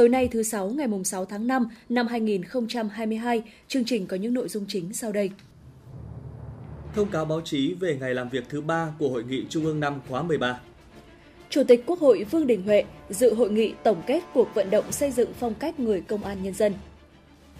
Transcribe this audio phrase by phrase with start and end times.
[0.00, 4.34] Tối nay thứ sáu ngày mùng 6 tháng 5 năm 2022, chương trình có những
[4.34, 5.30] nội dung chính sau đây.
[6.94, 9.80] Thông cáo báo chí về ngày làm việc thứ ba của Hội nghị Trung ương
[9.80, 10.60] năm khóa 13.
[11.50, 14.92] Chủ tịch Quốc hội Vương Đình Huệ dự hội nghị tổng kết cuộc vận động
[14.92, 16.74] xây dựng phong cách người công an nhân dân.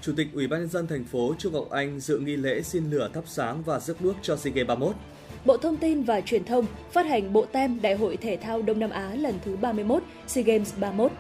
[0.01, 2.91] Chủ tịch Ủy ban nhân dân thành phố Trung Ngọc Anh dự nghi lễ xin
[2.91, 4.97] lửa thắp sáng và rước đuốc cho SEA Games 31.
[5.45, 8.79] Bộ Thông tin và Truyền thông phát hành bộ tem Đại hội Thể thao Đông
[8.79, 11.13] Nam Á lần thứ 31 SEA Games 31.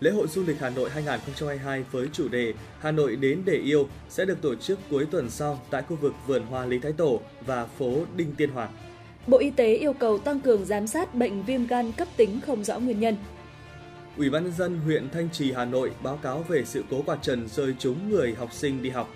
[0.00, 3.88] Lễ hội du lịch Hà Nội 2022 với chủ đề Hà Nội đến để yêu
[4.08, 7.20] sẽ được tổ chức cuối tuần sau tại khu vực vườn hoa Lý Thái Tổ
[7.46, 8.72] và phố Đinh Tiên Hoàng.
[9.26, 12.64] Bộ Y tế yêu cầu tăng cường giám sát bệnh viêm gan cấp tính không
[12.64, 13.16] rõ nguyên nhân.
[14.16, 17.18] Ủy ban nhân dân huyện Thanh Trì Hà Nội báo cáo về sự cố quạt
[17.22, 19.08] trần rơi trúng người học sinh đi học.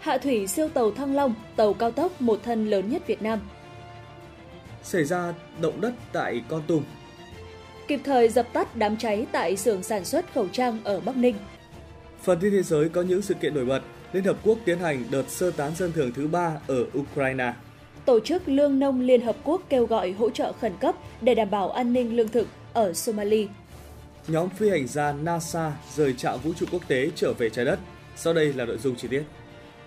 [0.00, 3.38] Hạ thủy siêu tàu Thăng Long, tàu cao tốc một thân lớn nhất Việt Nam.
[4.82, 6.82] Xảy ra động đất tại Con Tum.
[7.88, 11.34] Kịp thời dập tắt đám cháy tại xưởng sản xuất khẩu trang ở Bắc Ninh.
[12.22, 13.80] Phần tin thế giới có những sự kiện nổi bật.
[14.12, 17.52] Liên Hợp Quốc tiến hành đợt sơ tán dân thường thứ ba ở Ukraine.
[18.04, 21.50] Tổ chức Lương nông Liên Hợp Quốc kêu gọi hỗ trợ khẩn cấp để đảm
[21.50, 23.46] bảo an ninh lương thực ở Somalia.
[24.28, 27.78] Nhóm phi hành gia NASA rời trạm vũ trụ quốc tế trở về trái đất.
[28.16, 29.22] Sau đây là nội dung chi tiết.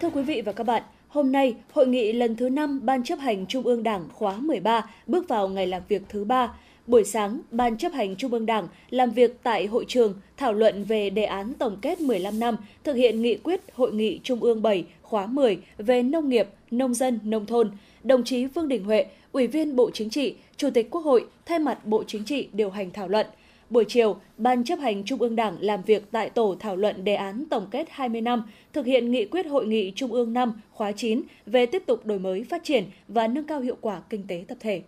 [0.01, 3.19] Thưa quý vị và các bạn, hôm nay, hội nghị lần thứ 5 Ban chấp
[3.19, 6.53] hành Trung ương Đảng khóa 13 bước vào ngày làm việc thứ ba.
[6.89, 10.83] Buổi sáng, Ban chấp hành Trung ương Đảng làm việc tại hội trường thảo luận
[10.83, 14.61] về đề án tổng kết 15 năm thực hiện nghị quyết Hội nghị Trung ương
[14.61, 17.71] 7 khóa 10 về nông nghiệp, nông dân, nông thôn.
[18.03, 21.59] Đồng chí Vương Đình Huệ, Ủy viên Bộ Chính trị, Chủ tịch Quốc hội thay
[21.59, 23.25] mặt Bộ Chính trị điều hành thảo luận.
[23.69, 27.15] Buổi chiều, Ban chấp hành Trung ương Đảng làm việc tại tổ thảo luận đề
[27.15, 30.91] án tổng kết 20 năm thực hiện nghị quyết Hội nghị Trung ương 5 khóa
[30.91, 34.45] 9 về tiếp tục đổi mới phát triển và nâng cao hiệu quả kinh tế
[34.47, 34.81] tập thể.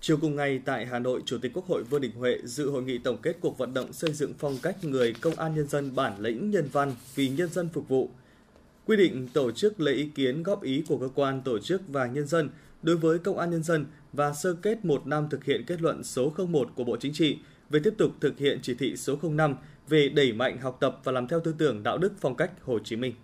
[0.00, 2.82] Chiều cùng ngày tại Hà Nội, Chủ tịch Quốc hội Vương Đình Huệ dự hội
[2.82, 5.94] nghị tổng kết cuộc vận động xây dựng phong cách người công an nhân dân
[5.94, 8.10] bản lĩnh nhân văn vì nhân dân phục vụ.
[8.86, 12.06] Quy định tổ chức lấy ý kiến góp ý của cơ quan tổ chức và
[12.06, 12.50] nhân dân
[12.82, 16.04] đối với công an nhân dân và sơ kết một năm thực hiện kết luận
[16.04, 17.38] số 01 của Bộ Chính trị
[17.70, 19.54] về tiếp tục thực hiện chỉ thị số 05
[19.88, 22.78] về đẩy mạnh học tập và làm theo tư tưởng đạo đức phong cách Hồ
[22.78, 23.14] Chí Minh.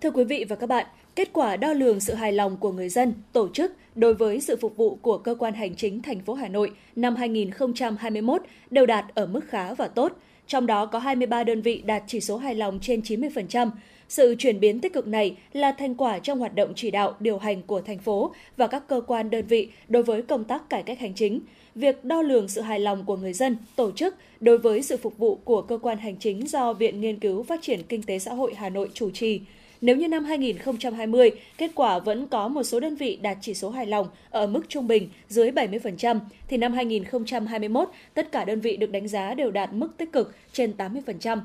[0.00, 2.88] Thưa quý vị và các bạn, kết quả đo lường sự hài lòng của người
[2.88, 6.34] dân, tổ chức đối với sự phục vụ của cơ quan hành chính thành phố
[6.34, 10.12] Hà Nội năm 2021 đều đạt ở mức khá và tốt.
[10.46, 13.70] Trong đó có 23 đơn vị đạt chỉ số hài lòng trên 90%.
[14.08, 17.38] Sự chuyển biến tích cực này là thành quả trong hoạt động chỉ đạo, điều
[17.38, 20.82] hành của thành phố và các cơ quan đơn vị đối với công tác cải
[20.82, 21.40] cách hành chính.
[21.74, 25.18] Việc đo lường sự hài lòng của người dân, tổ chức đối với sự phục
[25.18, 28.34] vụ của cơ quan hành chính do Viện Nghiên cứu Phát triển Kinh tế Xã
[28.34, 29.40] hội Hà Nội chủ trì.
[29.80, 33.70] Nếu như năm 2020, kết quả vẫn có một số đơn vị đạt chỉ số
[33.70, 38.76] hài lòng ở mức trung bình dưới 70%, thì năm 2021, tất cả đơn vị
[38.76, 41.38] được đánh giá đều đạt mức tích cực trên 80%.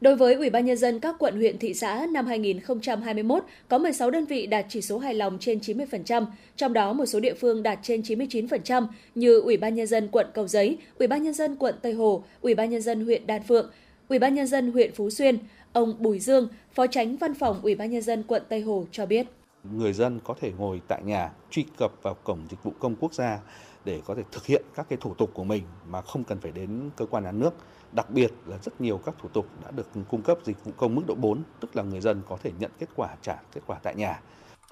[0.00, 4.10] Đối với Ủy ban nhân dân các quận huyện thị xã năm 2021 có 16
[4.10, 7.62] đơn vị đạt chỉ số hài lòng trên 90%, trong đó một số địa phương
[7.62, 11.56] đạt trên 99% như Ủy ban nhân dân quận Cầu Giấy, Ủy ban nhân dân
[11.56, 13.70] quận Tây Hồ, Ủy ban nhân dân huyện Đan Phượng,
[14.08, 15.38] Ủy ban nhân dân huyện Phú Xuyên.
[15.72, 19.06] Ông Bùi Dương, Phó Tránh Văn phòng Ủy ban nhân dân quận Tây Hồ cho
[19.06, 19.26] biết.
[19.64, 23.14] Người dân có thể ngồi tại nhà truy cập vào cổng dịch vụ công quốc
[23.14, 23.40] gia
[23.84, 26.52] để có thể thực hiện các cái thủ tục của mình mà không cần phải
[26.52, 27.54] đến cơ quan nhà nước
[27.94, 30.94] Đặc biệt là rất nhiều các thủ tục đã được cung cấp dịch vụ công
[30.94, 33.78] mức độ 4, tức là người dân có thể nhận kết quả trả kết quả
[33.82, 34.20] tại nhà.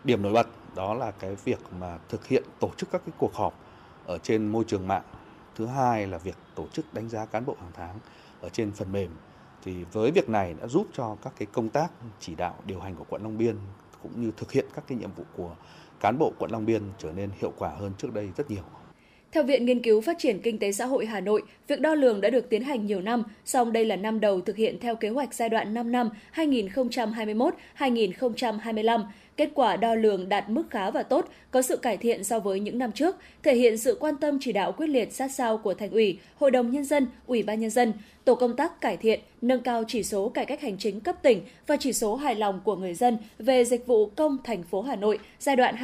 [0.04, 3.34] Điểm nổi bật đó là cái việc mà thực hiện tổ chức các cái cuộc
[3.34, 3.54] họp
[4.06, 5.02] ở trên môi trường mạng.
[5.54, 7.98] Thứ hai là việc tổ chức đánh giá cán bộ hàng tháng
[8.42, 9.10] ở trên phần mềm.
[9.64, 11.88] Thì với việc này đã giúp cho các cái công tác
[12.20, 13.56] chỉ đạo điều hành của quận Long Biên
[14.02, 15.56] cũng như thực hiện các cái nhiệm vụ của
[16.00, 18.62] cán bộ quận Long Biên trở nên hiệu quả hơn trước đây rất nhiều.
[19.32, 22.20] Theo Viện Nghiên cứu Phát triển Kinh tế Xã hội Hà Nội, việc đo lường
[22.20, 25.08] đã được tiến hành nhiều năm, song đây là năm đầu thực hiện theo kế
[25.08, 29.04] hoạch giai đoạn 5 năm 2021-2025.
[29.36, 32.60] Kết quả đo lường đạt mức khá và tốt, có sự cải thiện so với
[32.60, 35.74] những năm trước, thể hiện sự quan tâm chỉ đạo quyết liệt sát sao của
[35.74, 37.92] Thành ủy, Hội đồng Nhân dân, Ủy ban Nhân dân,
[38.24, 41.40] tổ công tác cải thiện, nâng cao chỉ số cải cách hành chính cấp tỉnh
[41.66, 44.96] và chỉ số hài lòng của người dân về dịch vụ công thành phố Hà
[44.96, 45.74] Nội giai đoạn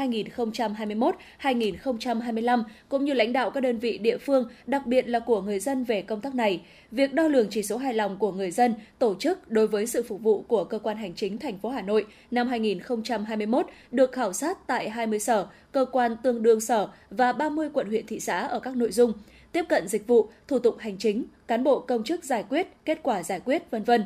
[1.40, 5.60] 2021-2025 cũng như lãnh đạo các đơn vị địa phương, đặc biệt là của người
[5.60, 6.60] dân về công tác này.
[6.90, 10.02] Việc đo lường chỉ số hài lòng của người dân, tổ chức đối với sự
[10.02, 13.47] phục vụ của cơ quan hành chính thành phố Hà Nội năm 2021
[13.90, 18.06] được khảo sát tại 20 sở, cơ quan tương đương sở và 30 quận huyện
[18.06, 19.12] thị xã ở các nội dung
[19.52, 22.98] tiếp cận dịch vụ, thủ tục hành chính, cán bộ công chức giải quyết, kết
[23.02, 24.04] quả giải quyết, vân vân.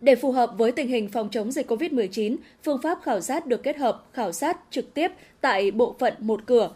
[0.00, 3.62] Để phù hợp với tình hình phòng chống dịch COVID-19, phương pháp khảo sát được
[3.62, 6.70] kết hợp khảo sát trực tiếp tại bộ phận một cửa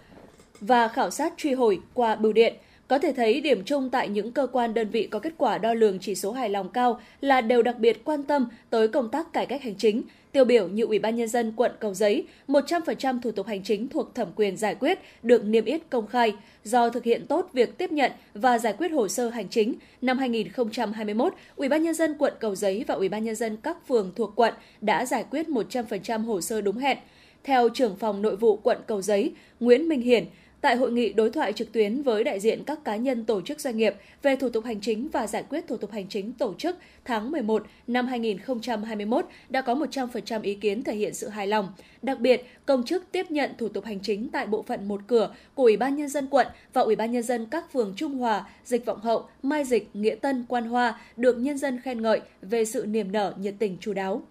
[0.60, 2.54] và khảo sát truy hồi qua bưu điện.
[2.88, 5.74] Có thể thấy điểm chung tại những cơ quan đơn vị có kết quả đo
[5.74, 9.32] lường chỉ số hài lòng cao là đều đặc biệt quan tâm tới công tác
[9.32, 10.02] cải cách hành chính,
[10.32, 13.88] Tiêu biểu như Ủy ban Nhân dân quận Cầu Giấy, 100% thủ tục hành chính
[13.88, 16.32] thuộc thẩm quyền giải quyết được niêm yết công khai.
[16.64, 20.18] Do thực hiện tốt việc tiếp nhận và giải quyết hồ sơ hành chính, năm
[20.18, 24.12] 2021, Ủy ban Nhân dân quận Cầu Giấy và Ủy ban Nhân dân các phường
[24.16, 26.98] thuộc quận đã giải quyết 100% hồ sơ đúng hẹn.
[27.44, 30.24] Theo trưởng phòng nội vụ quận Cầu Giấy, Nguyễn Minh Hiển,
[30.60, 33.60] Tại hội nghị đối thoại trực tuyến với đại diện các cá nhân tổ chức
[33.60, 36.54] doanh nghiệp về thủ tục hành chính và giải quyết thủ tục hành chính tổ
[36.54, 41.72] chức tháng 11 năm 2021 đã có 100% ý kiến thể hiện sự hài lòng.
[42.02, 45.34] Đặc biệt, công chức tiếp nhận thủ tục hành chính tại bộ phận một cửa
[45.54, 48.48] của Ủy ban nhân dân quận và Ủy ban nhân dân các phường Trung Hòa,
[48.64, 52.64] Dịch Vọng Hậu, Mai Dịch, Nghĩa Tân, Quan Hoa được nhân dân khen ngợi về
[52.64, 54.22] sự niềm nở, nhiệt tình chú đáo.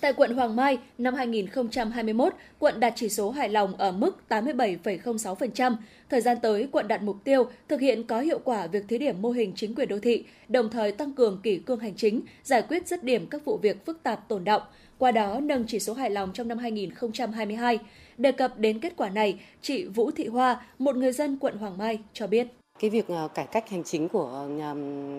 [0.00, 5.76] Tại quận Hoàng Mai, năm 2021, quận đạt chỉ số hài lòng ở mức 87,06%.
[6.10, 9.22] Thời gian tới, quận đạt mục tiêu thực hiện có hiệu quả việc thí điểm
[9.22, 12.62] mô hình chính quyền đô thị, đồng thời tăng cường kỷ cương hành chính, giải
[12.62, 14.62] quyết dứt điểm các vụ việc phức tạp tồn động.
[14.98, 17.78] Qua đó, nâng chỉ số hài lòng trong năm 2022.
[18.18, 21.78] Đề cập đến kết quả này, chị Vũ Thị Hoa, một người dân quận Hoàng
[21.78, 22.46] Mai, cho biết
[22.80, 24.74] cái việc ờ, cải cách hành chính của ờ,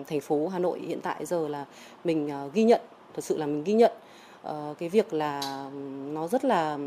[0.06, 1.66] thành phố Hà Nội hiện tại giờ là
[2.04, 2.80] mình ờ, ghi nhận
[3.14, 3.92] thật sự là mình ghi nhận
[4.48, 5.40] uh, cái việc là
[6.12, 6.78] nó rất là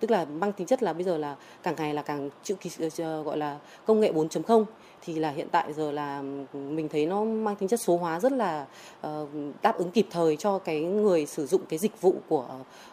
[0.00, 2.70] tức là mang tính chất là bây giờ là càng ngày là càng chữ kỳ
[2.98, 4.64] ờ, gọi là công nghệ 4.0
[5.04, 8.32] thì là hiện tại giờ là mình thấy nó mang tính chất số hóa rất
[8.32, 8.66] là
[9.06, 9.28] uh,
[9.62, 12.46] đáp ứng kịp thời cho cái người sử dụng cái dịch vụ của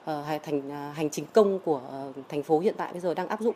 [0.03, 3.27] uh, thành uh, hành chính công của uh, thành phố hiện tại bây giờ đang
[3.27, 3.56] áp dụng.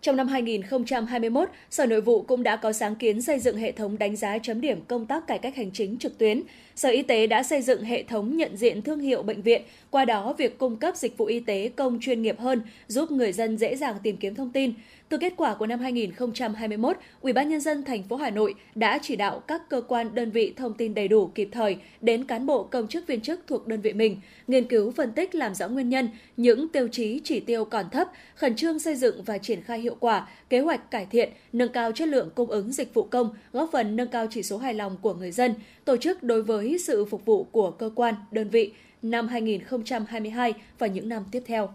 [0.00, 3.98] Trong năm 2021, Sở Nội vụ cũng đã có sáng kiến xây dựng hệ thống
[3.98, 6.42] đánh giá chấm điểm công tác cải cách hành chính trực tuyến.
[6.78, 10.04] Sở Y tế đã xây dựng hệ thống nhận diện thương hiệu bệnh viện, qua
[10.04, 13.58] đó việc cung cấp dịch vụ y tế công chuyên nghiệp hơn, giúp người dân
[13.58, 14.72] dễ dàng tìm kiếm thông tin.
[15.08, 18.98] Từ kết quả của năm 2021, Ủy ban nhân dân thành phố Hà Nội đã
[19.02, 22.46] chỉ đạo các cơ quan đơn vị thông tin đầy đủ kịp thời đến cán
[22.46, 25.68] bộ công chức viên chức thuộc đơn vị mình, nghiên cứu phân tích làm rõ
[25.68, 29.62] nguyên nhân, những tiêu chí chỉ tiêu còn thấp, khẩn trương xây dựng và triển
[29.62, 33.02] khai hiệu quả kế hoạch cải thiện, nâng cao chất lượng cung ứng dịch vụ
[33.02, 35.54] công, góp phần nâng cao chỉ số hài lòng của người dân,
[35.88, 40.86] tổ chức đối với sự phục vụ của cơ quan, đơn vị năm 2022 và
[40.86, 41.70] những năm tiếp theo.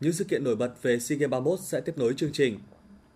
[0.00, 2.58] Những sự kiện nổi bật về SEA Games 31 sẽ tiếp nối chương trình.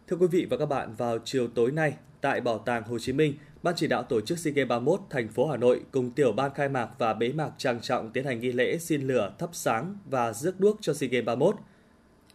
[0.08, 3.12] Thưa quý vị và các bạn, vào chiều tối nay tại Bảo tàng Hồ Chí
[3.12, 6.32] Minh, Ban chỉ đạo tổ chức SEA Games 31 thành phố Hà Nội cùng tiểu
[6.32, 9.50] ban khai mạc và bế mạc trang trọng tiến hành nghi lễ xin lửa, thắp
[9.52, 11.56] sáng và rước đuốc cho SEA Games 31.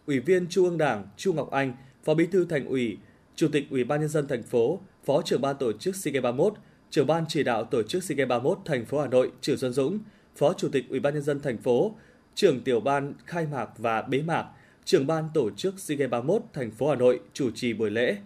[0.06, 1.72] Ủy viên Trung ương Đảng Chu Ngọc Anh,
[2.08, 2.98] Phó Bí thư Thành ủy,
[3.34, 6.24] Chủ tịch Ủy ban nhân dân thành phố, Phó trưởng ban tổ chức SEA Games
[6.24, 6.54] 31,
[6.90, 9.72] trưởng ban chỉ đạo tổ chức SEA Games 31 thành phố Hà Nội Trử Xuân
[9.72, 9.98] Dũng,
[10.36, 11.94] Phó Chủ tịch Ủy ban nhân dân thành phố,
[12.34, 14.46] trưởng tiểu ban khai mạc và bế mạc,
[14.84, 18.16] trưởng ban tổ chức SEA Games 31 thành phố Hà Nội chủ trì buổi lễ.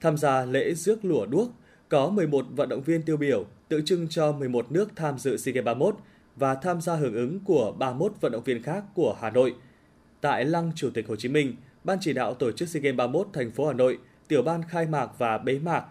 [0.00, 1.50] Tham gia lễ rước lửa đuốc
[1.88, 5.52] có 11 vận động viên tiêu biểu tượng trưng cho 11 nước tham dự SEA
[5.52, 5.96] Games 31
[6.36, 9.54] và tham gia hưởng ứng của 31 vận động viên khác của Hà Nội.
[10.20, 13.28] Tại Lăng Chủ tịch Hồ Chí Minh, Ban chỉ đạo tổ chức SEA Games 31
[13.32, 13.98] thành phố Hà Nội,
[14.28, 15.84] tiểu ban khai mạc và bế mạc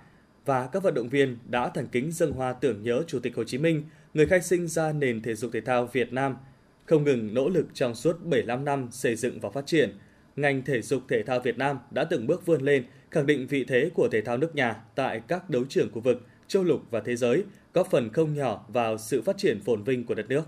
[0.45, 3.43] và các vận động viên đã thành kính dâng hoa tưởng nhớ Chủ tịch Hồ
[3.43, 3.83] Chí Minh,
[4.13, 6.35] người khai sinh ra nền thể dục thể thao Việt Nam–
[6.91, 9.97] không ngừng nỗ lực trong suốt 75 năm xây dựng và phát triển,
[10.35, 13.63] ngành thể dục thể thao Việt Nam đã từng bước vươn lên, khẳng định vị
[13.67, 16.99] thế của thể thao nước nhà tại các đấu trường khu vực, châu lục và
[16.99, 17.43] thế giới,
[17.73, 20.43] góp phần không nhỏ vào sự phát triển phồn vinh của đất nước.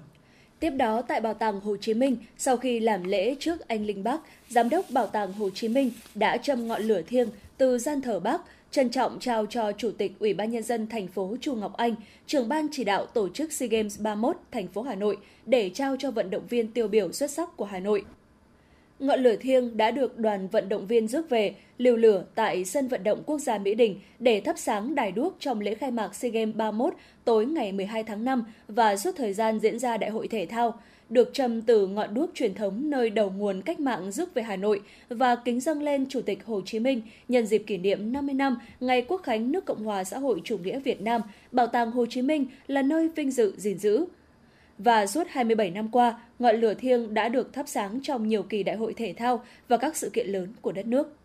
[0.64, 4.04] Tiếp đó, tại Bảo tàng Hồ Chí Minh, sau khi làm lễ trước anh Linh
[4.04, 8.02] Bắc, Giám đốc Bảo tàng Hồ Chí Minh đã châm ngọn lửa thiêng từ gian
[8.02, 8.42] thờ Bắc
[8.72, 11.96] trân trọng trao cho Chủ tịch Ủy ban nhân dân thành phố Chu Ngọc Anh,
[12.28, 15.96] trưởng ban chỉ đạo tổ chức SEA Games 31 thành phố Hà Nội để trao
[16.00, 18.04] cho vận động viên tiêu biểu xuất sắc của Hà Nội.
[19.00, 22.88] Ngọn lửa thiêng đã được đoàn vận động viên rước về, liều lửa tại sân
[22.88, 26.16] vận động quốc gia Mỹ Đình để thắp sáng đài đuốc trong lễ khai mạc
[26.16, 26.94] SEA Games 31
[27.26, 30.80] tối ngày 12 tháng 5 và suốt thời gian diễn ra đại hội thể thao
[31.10, 34.56] được trầm từ ngọn đuốc truyền thống nơi đầu nguồn cách mạng rước về Hà
[34.56, 38.36] Nội và kính dâng lên Chủ tịch Hồ Chí Minh nhân dịp kỷ niệm 50
[38.36, 41.22] năm ngày Quốc khánh nước Cộng hòa xã hội chủ nghĩa Việt Nam,
[41.52, 44.06] Bảo tàng Hồ Chí Minh là nơi vinh dự gìn giữ.
[44.78, 48.64] Và suốt 27 năm qua, ngọn lửa thiêng đã được thắp sáng trong nhiều kỳ
[48.64, 51.16] đại hội thể thao và các sự kiện lớn của đất nước.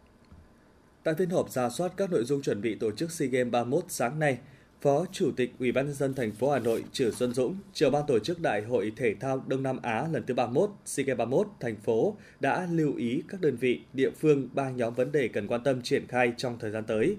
[1.03, 3.85] Tại phiên họp ra soát các nội dung chuẩn bị tổ chức SEA Games 31
[3.89, 4.39] sáng nay,
[4.81, 7.93] Phó Chủ tịch Ủy ban nhân dân thành phố Hà Nội Trử Xuân Dũng, trưởng
[7.93, 11.19] ban tổ chức Đại hội thể thao Đông Nam Á lần thứ 31, SEA Games
[11.19, 15.29] 31 thành phố đã lưu ý các đơn vị, địa phương ba nhóm vấn đề
[15.29, 17.17] cần quan tâm triển khai trong thời gian tới.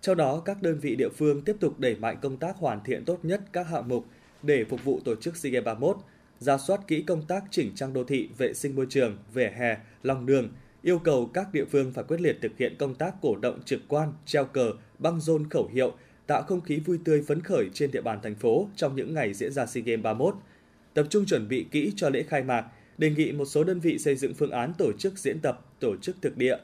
[0.00, 3.04] Trong đó, các đơn vị địa phương tiếp tục đẩy mạnh công tác hoàn thiện
[3.04, 4.04] tốt nhất các hạng mục
[4.42, 5.96] để phục vụ tổ chức SEA Games 31,
[6.38, 9.76] ra soát kỹ công tác chỉnh trang đô thị, vệ sinh môi trường, vỉa hè,
[10.02, 10.48] lòng đường,
[10.82, 13.80] yêu cầu các địa phương phải quyết liệt thực hiện công tác cổ động trực
[13.88, 15.92] quan, treo cờ, băng rôn khẩu hiệu,
[16.26, 19.34] tạo không khí vui tươi phấn khởi trên địa bàn thành phố trong những ngày
[19.34, 20.34] diễn ra SEA Games 31.
[20.94, 22.64] Tập trung chuẩn bị kỹ cho lễ khai mạc,
[22.98, 25.96] đề nghị một số đơn vị xây dựng phương án tổ chức diễn tập, tổ
[25.96, 26.56] chức thực địa.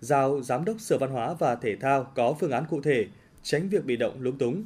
[0.00, 3.06] Giao Giám đốc Sở Văn hóa và Thể thao có phương án cụ thể,
[3.42, 4.64] tránh việc bị động lúng túng.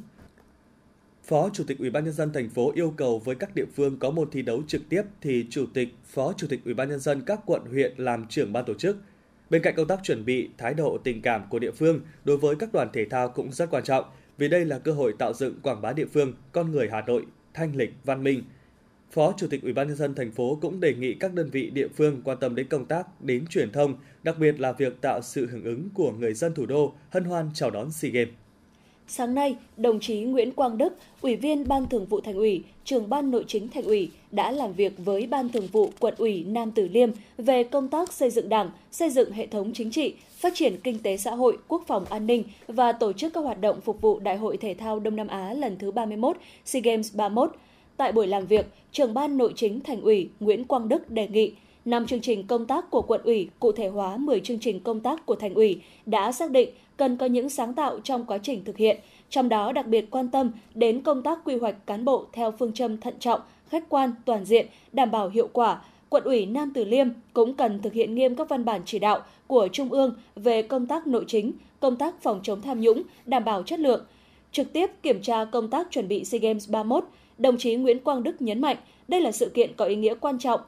[1.27, 3.99] Phó Chủ tịch Ủy ban nhân dân thành phố yêu cầu với các địa phương
[3.99, 6.99] có môn thi đấu trực tiếp thì Chủ tịch, Phó Chủ tịch Ủy ban nhân
[6.99, 8.97] dân các quận huyện làm trưởng ban tổ chức–
[9.49, 12.55] Bên cạnh công tác chuẩn bị, thái độ tình cảm của địa phương đối với
[12.55, 14.05] các đoàn thể thao cũng rất quan trọng,
[14.37, 17.25] vì đây là cơ hội tạo dựng quảng bá địa phương, con người Hà Nội
[17.53, 18.43] thanh lịch, văn minh.
[19.11, 21.69] Phó Chủ tịch Ủy ban nhân dân thành phố cũng đề nghị các đơn vị
[21.69, 25.21] địa phương quan tâm đến công tác đến truyền thông, đặc biệt là việc tạo
[25.21, 28.33] sự hưởng ứng của người dân thủ đô hân hoan chào đón SEA Games.
[29.07, 33.09] Sáng nay, đồng chí Nguyễn Quang Đức, Ủy viên Ban Thường vụ Thành ủy, Trưởng
[33.09, 36.71] ban Nội chính Thành ủy đã làm việc với Ban Thường vụ Quận ủy Nam
[36.71, 40.53] Từ Liêm về công tác xây dựng Đảng, xây dựng hệ thống chính trị, phát
[40.55, 43.81] triển kinh tế xã hội, quốc phòng an ninh và tổ chức các hoạt động
[43.81, 47.55] phục vụ Đại hội thể thao Đông Nam Á lần thứ 31, SEA Games 31.
[47.97, 51.53] Tại buổi làm việc, Trưởng ban Nội chính Thành ủy Nguyễn Quang Đức đề nghị
[51.85, 54.99] năm chương trình công tác của quận ủy cụ thể hóa 10 chương trình công
[54.99, 58.63] tác của thành ủy đã xác định cần có những sáng tạo trong quá trình
[58.63, 58.97] thực hiện,
[59.29, 62.73] trong đó đặc biệt quan tâm đến công tác quy hoạch cán bộ theo phương
[62.73, 65.81] châm thận trọng, khách quan, toàn diện, đảm bảo hiệu quả.
[66.09, 69.19] Quận ủy Nam Từ Liêm cũng cần thực hiện nghiêm các văn bản chỉ đạo
[69.47, 73.45] của Trung ương về công tác nội chính, công tác phòng chống tham nhũng, đảm
[73.45, 74.05] bảo chất lượng.
[74.51, 77.03] Trực tiếp kiểm tra công tác chuẩn bị SEA Games 31,
[77.37, 78.77] đồng chí Nguyễn Quang Đức nhấn mạnh
[79.07, 80.61] đây là sự kiện có ý nghĩa quan trọng.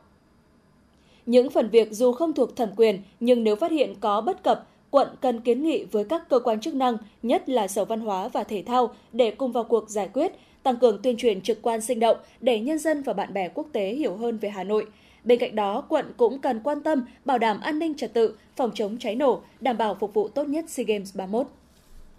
[1.27, 4.67] Những phần việc dù không thuộc thẩm quyền nhưng nếu phát hiện có bất cập,
[4.89, 8.27] quận cần kiến nghị với các cơ quan chức năng, nhất là Sở Văn hóa
[8.27, 10.31] và Thể thao để cùng vào cuộc giải quyết,
[10.63, 13.67] tăng cường tuyên truyền trực quan sinh động để nhân dân và bạn bè quốc
[13.71, 14.85] tế hiểu hơn về Hà Nội.
[15.23, 18.71] Bên cạnh đó, quận cũng cần quan tâm bảo đảm an ninh trật tự, phòng
[18.73, 21.47] chống cháy nổ, đảm bảo phục vụ tốt nhất SEA Games 31.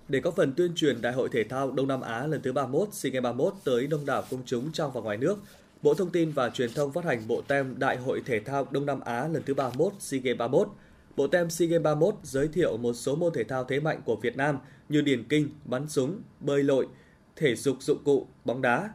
[0.09, 2.89] Để có phần tuyên truyền Đại hội Thể thao Đông Nam Á lần thứ 31
[2.93, 5.39] SEA Games 31 tới đông đảo công chúng trong và ngoài nước,
[5.83, 8.87] Bộ Thông tin và Truyền thông phát hành bộ tem Đại hội Thể thao Đông
[8.87, 10.69] Nam Á lần thứ 31 SEA Games 31
[11.17, 14.17] Bộ tem SEA Games 31 giới thiệu một số môn thể thao thế mạnh của
[14.17, 14.59] Việt Nam
[14.89, 16.87] như điền kinh, bắn súng, bơi lội,
[17.37, 18.91] thể dục dụng cụ, bóng đá.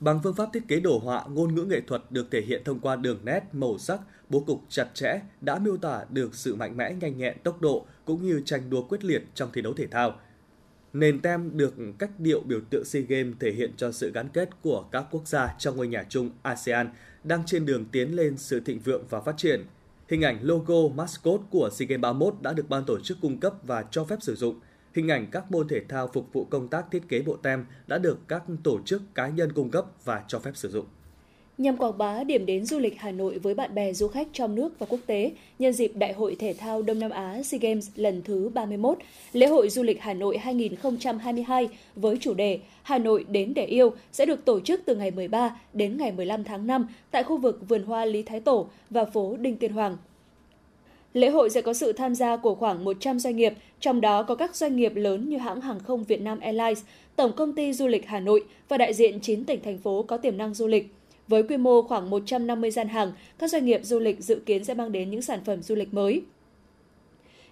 [0.00, 2.80] Bằng phương pháp thiết kế đồ họa, ngôn ngữ nghệ thuật được thể hiện thông
[2.80, 6.76] qua đường nét, màu sắc, bố cục chặt chẽ đã miêu tả được sự mạnh
[6.76, 9.86] mẽ, nhanh nhẹn, tốc độ cũng như tranh đua quyết liệt trong thi đấu thể
[9.86, 10.20] thao.
[10.92, 14.50] Nền tem được cách điệu biểu tượng SEA Games thể hiện cho sự gắn kết
[14.62, 16.90] của các quốc gia trong ngôi nhà chung ASEAN
[17.24, 19.64] đang trên đường tiến lên sự thịnh vượng và phát triển–
[20.08, 23.54] Hình ảnh logo, mascot của SEA Games 31 đã được ban tổ chức cung cấp
[23.62, 24.60] và cho phép sử dụng.
[24.94, 27.98] Hình ảnh các môn thể thao phục vụ công tác thiết kế bộ tem đã
[27.98, 30.86] được các tổ chức cá nhân cung cấp và cho phép sử dụng
[31.58, 34.54] nhằm quảng bá điểm đến du lịch Hà Nội với bạn bè du khách trong
[34.54, 37.88] nước và quốc tế nhân dịp Đại hội Thể thao Đông Nam Á SEA Games
[37.96, 38.98] lần thứ 31,
[39.32, 43.92] lễ hội du lịch Hà Nội 2022 với chủ đề Hà Nội đến để yêu
[44.12, 47.68] sẽ được tổ chức từ ngày 13 đến ngày 15 tháng 5 tại khu vực
[47.68, 49.96] vườn hoa Lý Thái Tổ và phố Đinh Tiên Hoàng.
[51.14, 54.34] Lễ hội sẽ có sự tham gia của khoảng 100 doanh nghiệp, trong đó có
[54.34, 56.82] các doanh nghiệp lớn như hãng hàng không Việt Nam Airlines,
[57.16, 60.16] Tổng công ty Du lịch Hà Nội và đại diện 9 tỉnh thành phố có
[60.16, 60.94] tiềm năng du lịch.
[61.28, 64.74] Với quy mô khoảng 150 gian hàng, các doanh nghiệp du lịch dự kiến sẽ
[64.74, 66.22] mang đến những sản phẩm du lịch mới.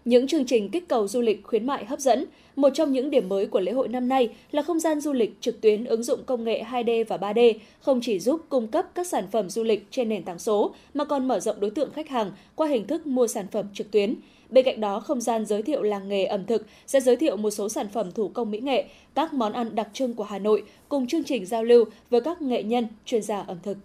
[0.05, 2.25] Những chương trình kích cầu du lịch khuyến mại hấp dẫn,
[2.57, 5.41] một trong những điểm mới của lễ hội năm nay là không gian du lịch
[5.41, 9.07] trực tuyến ứng dụng công nghệ 2D và 3D, không chỉ giúp cung cấp các
[9.07, 12.09] sản phẩm du lịch trên nền tảng số mà còn mở rộng đối tượng khách
[12.09, 14.15] hàng qua hình thức mua sản phẩm trực tuyến.
[14.51, 17.51] Bên cạnh đó, không gian giới thiệu làng nghề ẩm thực sẽ giới thiệu một
[17.51, 20.65] số sản phẩm thủ công mỹ nghệ, các món ăn đặc trưng của Hà Nội
[20.89, 23.79] cùng chương trình giao lưu với các nghệ nhân, chuyên gia ẩm thực.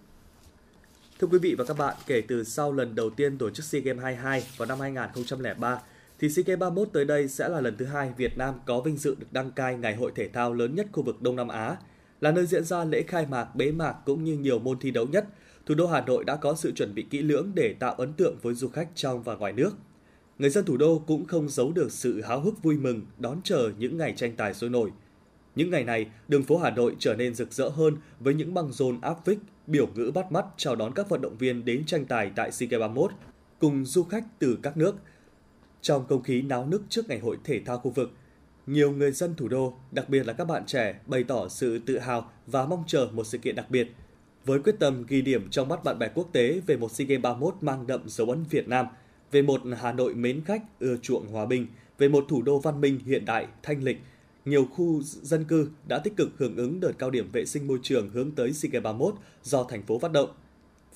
[1.18, 3.80] Thưa quý vị và các bạn, kể từ sau lần đầu tiên tổ chức SEA
[3.80, 5.80] Games 22 vào năm 2003,
[6.18, 8.96] thì SEA Games 31 tới đây sẽ là lần thứ hai Việt Nam có vinh
[8.96, 11.76] dự được đăng cai ngày hội thể thao lớn nhất khu vực Đông Nam Á,
[12.20, 15.06] là nơi diễn ra lễ khai mạc, bế mạc cũng như nhiều môn thi đấu
[15.06, 15.26] nhất.
[15.66, 18.36] Thủ đô Hà Nội đã có sự chuẩn bị kỹ lưỡng để tạo ấn tượng
[18.42, 19.70] với du khách trong và ngoài nước.
[20.42, 23.70] Người dân thủ đô cũng không giấu được sự háo hức vui mừng đón chờ
[23.78, 24.90] những ngày tranh tài sôi nổi.
[25.54, 28.72] Những ngày này, đường phố Hà Nội trở nên rực rỡ hơn với những băng
[28.72, 32.04] rôn áp vích, biểu ngữ bắt mắt chào đón các vận động viên đến tranh
[32.04, 33.10] tài tại SEA Games 31
[33.60, 34.96] cùng du khách từ các nước.
[35.82, 38.10] Trong không khí náo nức trước ngày hội thể thao khu vực,
[38.66, 41.98] nhiều người dân thủ đô, đặc biệt là các bạn trẻ, bày tỏ sự tự
[41.98, 43.88] hào và mong chờ một sự kiện đặc biệt.
[44.44, 47.22] Với quyết tâm ghi điểm trong mắt bạn bè quốc tế về một SEA Games
[47.22, 48.86] 31 mang đậm dấu ấn Việt Nam,
[49.32, 51.66] về một Hà Nội mến khách, ưa chuộng hòa bình,
[51.98, 53.98] về một thủ đô văn minh hiện đại, thanh lịch,
[54.44, 57.78] nhiều khu dân cư đã tích cực hưởng ứng đợt cao điểm vệ sinh môi
[57.82, 60.30] trường hướng tới SEA Games 31 do thành phố phát động.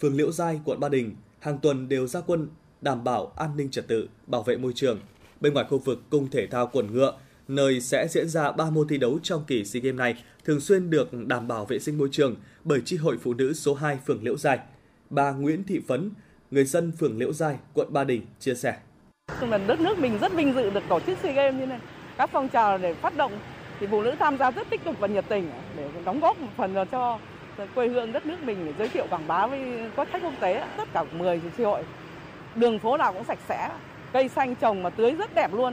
[0.01, 2.49] Phường Liễu Giai, quận Ba Đình hàng tuần đều ra quân
[2.81, 5.01] đảm bảo an ninh trật tự, bảo vệ môi trường.
[5.41, 8.89] Bên ngoài khu vực cung thể thao quần ngựa, nơi sẽ diễn ra 3 môn
[8.89, 12.09] thi đấu trong kỳ SEA Games này, thường xuyên được đảm bảo vệ sinh môi
[12.13, 14.59] trường bởi chi hội phụ nữ số 2 phường Liễu Giai.
[15.11, 16.11] Bà Nguyễn Thị Phấn,
[16.57, 18.77] người dân phường Liễu Giai, quận Ba Đình chia sẻ.
[19.41, 21.81] Lần đất nước mình rất vinh dự được tổ chức SEA Games như này.
[22.19, 23.33] Các phong trào để phát động
[23.81, 26.49] thì phụ nữ tham gia rất tích cực và nhiệt tình để đóng góp một
[26.57, 27.19] phần cho
[27.75, 30.67] quê hương đất nước mình để giới thiệu quảng bá với các khách quốc tế
[30.77, 31.83] tất cả 10 tri hội
[32.55, 33.71] đường phố nào cũng sạch sẽ
[34.13, 35.73] cây xanh trồng mà tưới rất đẹp luôn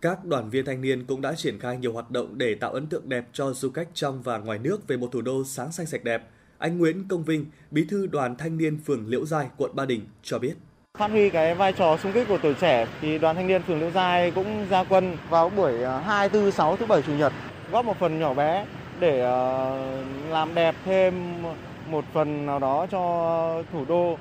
[0.00, 2.86] các đoàn viên thanh niên cũng đã triển khai nhiều hoạt động để tạo ấn
[2.86, 5.86] tượng đẹp cho du khách trong và ngoài nước về một thủ đô sáng xanh
[5.86, 6.22] sạch đẹp.
[6.58, 10.00] Anh Nguyễn Công Vinh, bí thư đoàn thanh niên phường Liễu Giai, quận Ba Đình
[10.22, 10.54] cho biết.
[10.98, 13.80] Phát huy cái vai trò xung kích của tuổi trẻ thì đoàn thanh niên phường
[13.80, 17.32] Liễu Giai cũng ra quân vào buổi 2, 4, 6, thứ bảy chủ nhật
[17.72, 18.66] góp một phần nhỏ bé
[19.00, 21.42] để ờ, làm đẹp thêm
[21.90, 24.18] một phần nào đó cho thủ đô.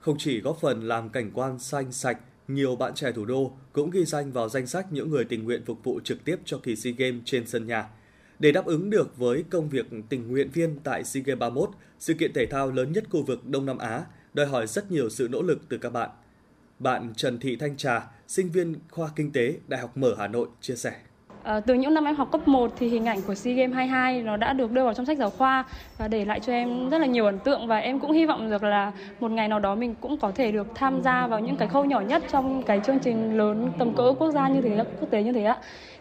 [0.00, 3.90] Không chỉ góp phần làm cảnh quan xanh sạch, nhiều bạn trẻ thủ đô cũng
[3.90, 6.76] ghi danh vào danh sách những người tình nguyện phục vụ trực tiếp cho kỳ
[6.76, 7.88] SEA Games trên sân nhà.
[8.38, 12.14] Để đáp ứng được với công việc tình nguyện viên tại SEA Games 31, sự
[12.14, 14.04] kiện thể thao lớn nhất khu vực Đông Nam Á,
[14.34, 16.10] đòi hỏi rất nhiều sự nỗ lực từ các bạn.
[16.78, 20.48] Bạn Trần Thị Thanh Trà, sinh viên khoa kinh tế Đại học Mở Hà Nội
[20.60, 20.92] chia sẻ.
[21.42, 24.22] À, từ những năm em học cấp 1 thì hình ảnh của SEA Games 22
[24.22, 25.64] nó đã được đưa vào trong sách giáo khoa
[25.98, 28.50] và để lại cho em rất là nhiều ấn tượng và em cũng hy vọng
[28.50, 31.56] được là một ngày nào đó mình cũng có thể được tham gia vào những
[31.56, 34.84] cái khâu nhỏ nhất trong cái chương trình lớn tầm cỡ quốc gia như thế
[35.00, 35.58] quốc tế như thế ạ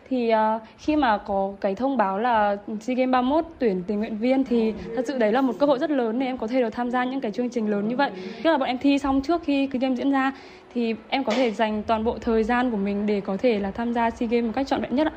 [0.09, 4.17] thì uh, khi mà có cái thông báo là SEA Games 31 tuyển tình nguyện
[4.17, 6.61] viên thì thật sự đấy là một cơ hội rất lớn để em có thể
[6.61, 8.11] được tham gia những cái chương trình lớn như vậy.
[8.43, 10.31] Tức là bọn em thi xong trước khi cái game diễn ra
[10.73, 13.71] thì em có thể dành toàn bộ thời gian của mình để có thể là
[13.71, 15.13] tham gia SEA Games một cách trọn vẹn nhất ạ.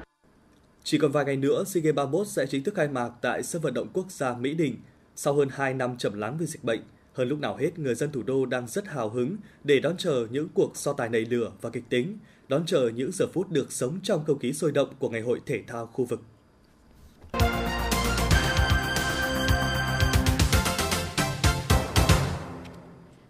[0.85, 3.63] Chỉ còn vài ngày nữa, SEA Games 31 sẽ chính thức khai mạc tại sân
[3.63, 4.77] vận động quốc gia Mỹ Đình.
[5.17, 6.81] Sau hơn 2 năm chậm lắng vì dịch bệnh,
[7.13, 10.27] hơn lúc nào hết người dân thủ đô đang rất hào hứng để đón chờ
[10.31, 12.19] những cuộc so tài nảy lửa và kịch tính,
[12.51, 15.41] đón chờ những giờ phút được sống trong không khí sôi động của ngày hội
[15.47, 16.23] thể thao khu vực.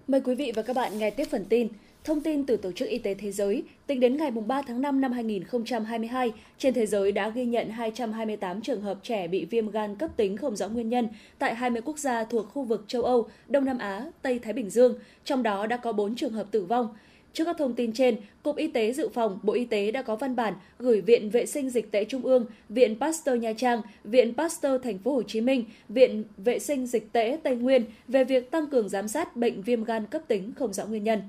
[0.08, 1.68] Mời quý vị và các bạn nghe tiếp phần tin.
[2.04, 5.00] Thông tin từ Tổ chức Y tế Thế giới, tính đến ngày 3 tháng 5
[5.00, 9.96] năm 2022, trên thế giới đã ghi nhận 228 trường hợp trẻ bị viêm gan
[9.96, 13.28] cấp tính không rõ nguyên nhân tại 20 quốc gia thuộc khu vực châu Âu,
[13.48, 16.64] Đông Nam Á, Tây Thái Bình Dương, trong đó đã có 4 trường hợp tử
[16.64, 16.94] vong.
[17.32, 20.16] Trước các thông tin trên, Cục Y tế Dự phòng, Bộ Y tế đã có
[20.16, 24.34] văn bản gửi Viện Vệ sinh Dịch tễ Trung ương, Viện Pasteur Nha Trang, Viện
[24.34, 28.50] Pasteur Thành phố Hồ Chí Minh, Viện Vệ sinh Dịch tễ Tây Nguyên về việc
[28.50, 31.20] tăng cường giám sát bệnh viêm gan cấp tính không rõ nguyên nhân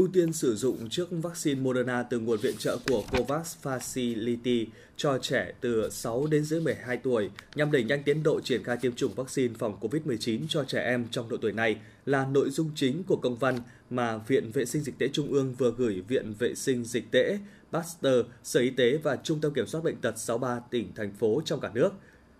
[0.00, 5.18] ưu tiên sử dụng trước vaccine Moderna từ nguồn viện trợ của COVAX Facility cho
[5.18, 8.92] trẻ từ 6 đến dưới 12 tuổi nhằm đẩy nhanh tiến độ triển khai tiêm
[8.92, 13.02] chủng vaccine phòng COVID-19 cho trẻ em trong độ tuổi này là nội dung chính
[13.04, 13.58] của công văn
[13.90, 17.38] mà Viện Vệ sinh Dịch tễ Trung ương vừa gửi Viện Vệ sinh Dịch tễ,
[17.72, 21.42] Pasteur, Sở Y tế và Trung tâm Kiểm soát Bệnh tật 63 tỉnh, thành phố
[21.44, 21.90] trong cả nước.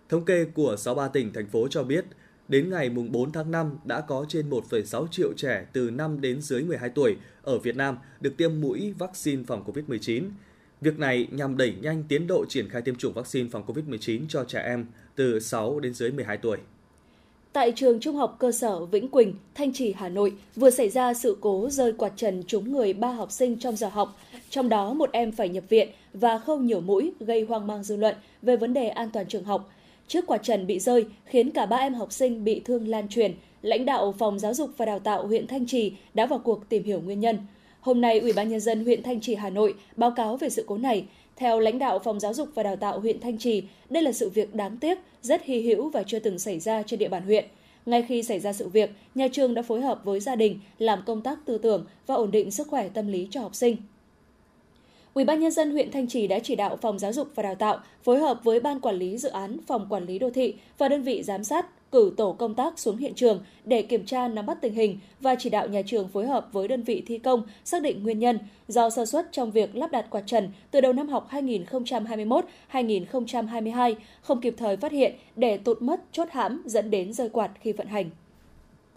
[0.09, 2.05] Thống kê của 63 tỉnh, thành phố cho biết,
[2.51, 6.63] Đến ngày 4 tháng 5 đã có trên 1,6 triệu trẻ từ 5 đến dưới
[6.63, 10.25] 12 tuổi ở Việt Nam được tiêm mũi vaccine phòng COVID-19.
[10.81, 14.45] Việc này nhằm đẩy nhanh tiến độ triển khai tiêm chủng vaccine phòng COVID-19 cho
[14.45, 16.57] trẻ em từ 6 đến dưới 12 tuổi.
[17.53, 21.15] Tại trường Trung học cơ sở Vĩnh Quỳnh, Thanh Trì, Hà Nội vừa xảy ra
[21.15, 24.19] sự cố rơi quạt trần trúng người ba học sinh trong giờ học,
[24.51, 27.97] trong đó một em phải nhập viện và khâu nhiều mũi gây hoang mang dư
[27.97, 29.71] luận về vấn đề an toàn trường học.
[30.11, 33.35] Trước quả trần bị rơi khiến cả ba em học sinh bị thương lan truyền,
[33.63, 36.85] lãnh đạo Phòng Giáo dục và Đào tạo huyện Thanh Trì đã vào cuộc tìm
[36.85, 37.39] hiểu nguyên nhân.
[37.81, 40.65] Hôm nay, Ủy ban nhân dân huyện Thanh Trì Hà Nội báo cáo về sự
[40.67, 41.05] cố này.
[41.37, 44.29] Theo lãnh đạo Phòng Giáo dục và Đào tạo huyện Thanh Trì, đây là sự
[44.31, 47.45] việc đáng tiếc, rất hy hữu và chưa từng xảy ra trên địa bàn huyện.
[47.87, 51.03] Ngay khi xảy ra sự việc, nhà trường đã phối hợp với gia đình làm
[51.07, 53.77] công tác tư tưởng và ổn định sức khỏe tâm lý cho học sinh.
[55.15, 57.55] Ủy ban nhân dân huyện Thanh Trì đã chỉ đạo Phòng Giáo dục và Đào
[57.55, 60.89] tạo phối hợp với Ban Quản lý Dự án Phòng Quản lý Đô thị và
[60.89, 64.47] đơn vị giám sát cử tổ công tác xuống hiện trường để kiểm tra nắm
[64.47, 67.43] bắt tình hình và chỉ đạo nhà trường phối hợp với đơn vị thi công
[67.65, 70.93] xác định nguyên nhân do sơ suất trong việc lắp đặt quạt trần từ đầu
[70.93, 71.29] năm học
[72.73, 77.51] 2021-2022 không kịp thời phát hiện để tụt mất chốt hãm dẫn đến rơi quạt
[77.61, 78.11] khi vận hành.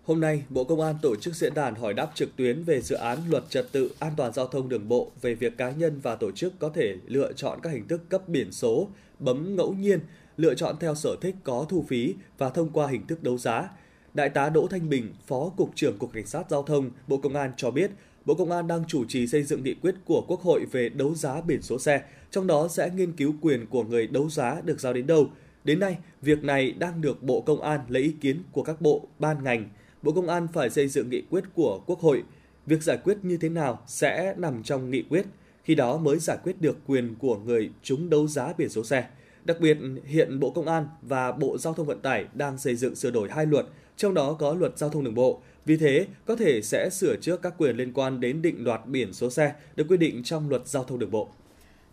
[0.04, 2.96] Hôm nay, Bộ Công an tổ chức diễn đàn hỏi đáp trực tuyến về dự
[2.96, 6.16] án luật trật tự an toàn giao thông đường bộ về việc cá nhân và
[6.16, 8.88] tổ chức có thể lựa chọn các hình thức cấp biển số,
[9.20, 10.00] bấm ngẫu nhiên,
[10.38, 13.70] lựa chọn theo sở thích có thu phí và thông qua hình thức đấu giá.
[14.14, 17.36] Đại tá Đỗ Thanh Bình, Phó Cục trưởng Cục Cảnh sát Giao thông, Bộ Công
[17.36, 17.92] an cho biết,
[18.26, 21.16] Bộ Công an đang chủ trì xây dựng nghị quyết của Quốc hội về đấu
[21.16, 24.80] giá biển số xe, trong đó sẽ nghiên cứu quyền của người đấu giá được
[24.80, 25.30] giao đến đâu.
[25.64, 29.08] Đến nay, việc này đang được Bộ Công an lấy ý kiến của các bộ,
[29.20, 29.70] ban ngành,
[30.04, 32.24] Bộ Công an phải xây dựng nghị quyết của Quốc hội.
[32.66, 35.26] Việc giải quyết như thế nào sẽ nằm trong nghị quyết,
[35.64, 39.08] khi đó mới giải quyết được quyền của người chúng đấu giá biển số xe.
[39.46, 42.96] Đặc biệt, hiện Bộ Công an và Bộ Giao thông Vận tải đang xây dựng
[42.96, 43.66] sửa đổi hai luật,
[43.98, 45.42] trong đó có luật giao thông đường bộ.
[45.66, 49.14] Vì thế, có thể sẽ sửa trước các quyền liên quan đến định đoạt biển
[49.14, 51.30] số xe được quy định trong luật giao thông đường bộ.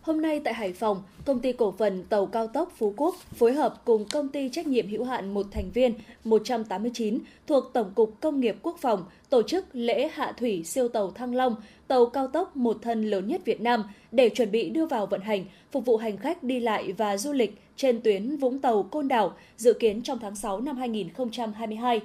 [0.01, 3.53] Hôm nay tại Hải Phòng, công ty cổ phần tàu cao tốc Phú Quốc phối
[3.53, 8.21] hợp cùng công ty trách nhiệm hữu hạn một thành viên 189 thuộc Tổng cục
[8.21, 11.55] Công nghiệp Quốc phòng tổ chức lễ hạ thủy siêu tàu Thăng Long,
[11.87, 15.21] tàu cao tốc một thân lớn nhất Việt Nam để chuẩn bị đưa vào vận
[15.21, 19.07] hành, phục vụ hành khách đi lại và du lịch trên tuyến Vũng Tàu Côn
[19.07, 22.01] Đảo, dự kiến trong tháng 6 năm 2022.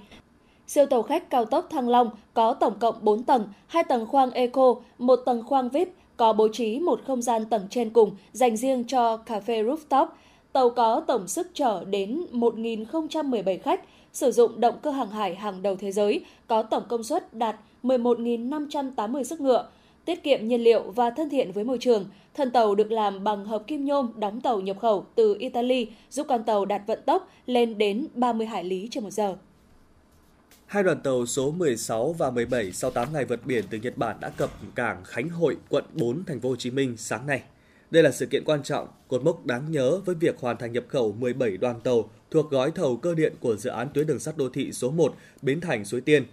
[0.66, 4.30] Siêu tàu khách cao tốc Thăng Long có tổng cộng 4 tầng, 2 tầng khoang
[4.30, 8.56] Eco, 1 tầng khoang VIP, có bố trí một không gian tầng trên cùng dành
[8.56, 10.06] riêng cho cà phê rooftop.
[10.52, 13.80] Tàu có tổng sức chở đến 1.017 khách,
[14.12, 17.56] sử dụng động cơ hàng hải hàng đầu thế giới, có tổng công suất đạt
[17.82, 19.68] 11.580 sức ngựa,
[20.04, 22.04] tiết kiệm nhiên liệu và thân thiện với môi trường.
[22.34, 26.26] Thân tàu được làm bằng hợp kim nhôm đóng tàu nhập khẩu từ Italy, giúp
[26.28, 29.36] con tàu đạt vận tốc lên đến 30 hải lý trên một giờ.
[30.66, 34.16] Hai đoàn tàu số 16 và 17 sau 8 ngày vượt biển từ Nhật Bản
[34.20, 37.42] đã cập cảng Khánh Hội, quận 4, thành phố Hồ Chí Minh sáng nay.
[37.90, 40.84] Đây là sự kiện quan trọng, cột mốc đáng nhớ với việc hoàn thành nhập
[40.88, 44.36] khẩu 17 đoàn tàu thuộc gói thầu cơ điện của dự án tuyến đường sắt
[44.36, 46.24] đô thị số 1 Bến Thành Suối Tiên.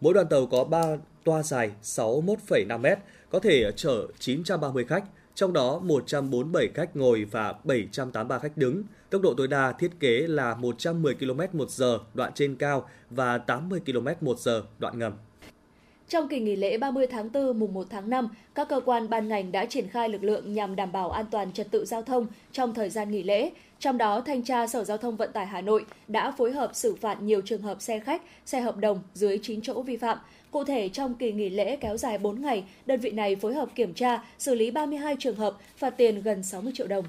[0.00, 0.82] Mỗi đoàn tàu có 3
[1.24, 7.54] toa dài 61,5 m, có thể chở 930 khách, trong đó 147 khách ngồi và
[7.64, 8.82] 783 khách đứng.
[9.10, 13.38] Tốc độ tối đa thiết kế là 110 km một giờ đoạn trên cao và
[13.38, 15.12] 80 km một giờ đoạn ngầm.
[16.08, 19.28] Trong kỳ nghỉ lễ 30 tháng 4 mùng 1 tháng 5, các cơ quan ban
[19.28, 22.26] ngành đã triển khai lực lượng nhằm đảm bảo an toàn trật tự giao thông
[22.52, 23.50] trong thời gian nghỉ lễ.
[23.78, 26.94] Trong đó, Thanh tra Sở Giao thông Vận tải Hà Nội đã phối hợp xử
[26.94, 30.18] phạt nhiều trường hợp xe khách, xe hợp đồng dưới 9 chỗ vi phạm.
[30.52, 33.68] Cụ thể, trong kỳ nghỉ lễ kéo dài 4 ngày, đơn vị này phối hợp
[33.74, 37.04] kiểm tra, xử lý 32 trường hợp, phạt tiền gần 60 triệu đồng.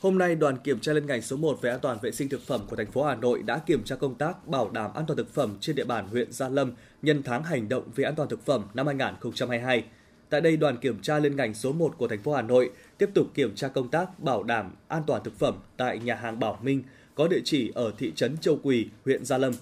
[0.00, 2.46] Hôm nay, đoàn kiểm tra liên ngành số 1 về an toàn vệ sinh thực
[2.46, 5.16] phẩm của thành phố Hà Nội đã kiểm tra công tác bảo đảm an toàn
[5.16, 8.28] thực phẩm trên địa bàn huyện Gia Lâm nhân tháng hành động về an toàn
[8.28, 9.84] thực phẩm năm 2022.
[10.30, 13.10] Tại đây, đoàn kiểm tra liên ngành số 1 của thành phố Hà Nội tiếp
[13.14, 16.58] tục kiểm tra công tác bảo đảm an toàn thực phẩm tại nhà hàng Bảo
[16.62, 16.82] Minh
[17.14, 19.52] có địa chỉ ở thị trấn Châu Quỳ, huyện Gia Lâm.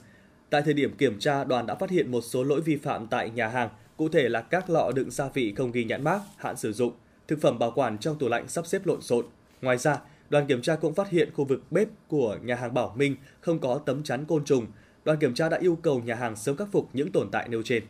[0.50, 3.30] Tại thời điểm kiểm tra, đoàn đã phát hiện một số lỗi vi phạm tại
[3.30, 6.56] nhà hàng, cụ thể là các lọ đựng gia vị không ghi nhãn mác, hạn
[6.56, 6.92] sử dụng,
[7.28, 9.24] thực phẩm bảo quản trong tủ lạnh sắp xếp lộn xộn.
[9.62, 12.94] Ngoài ra, đoàn kiểm tra cũng phát hiện khu vực bếp của nhà hàng Bảo
[12.96, 14.66] Minh không có tấm chắn côn trùng.
[15.04, 17.62] Đoàn kiểm tra đã yêu cầu nhà hàng sớm khắc phục những tồn tại nêu
[17.62, 17.82] trên.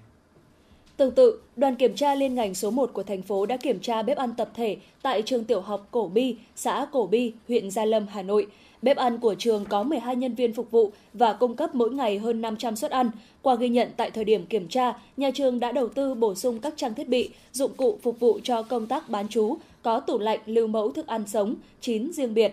[0.96, 4.02] Tương tự, đoàn kiểm tra liên ngành số 1 của thành phố đã kiểm tra
[4.02, 7.84] bếp ăn tập thể tại trường tiểu học Cổ Bi, xã Cổ Bi, huyện Gia
[7.84, 8.46] Lâm, Hà Nội.
[8.82, 12.18] Bếp ăn của trường có 12 nhân viên phục vụ và cung cấp mỗi ngày
[12.18, 13.10] hơn 500 suất ăn.
[13.42, 16.60] Qua ghi nhận tại thời điểm kiểm tra, nhà trường đã đầu tư bổ sung
[16.60, 20.18] các trang thiết bị, dụng cụ phục vụ cho công tác bán chú, có tủ
[20.18, 22.52] lạnh lưu mẫu thức ăn sống, chín riêng biệt,